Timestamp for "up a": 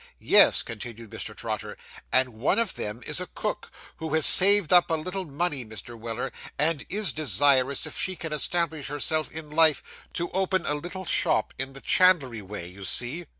4.73-4.95